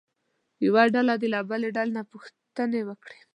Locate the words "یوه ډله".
0.65-1.13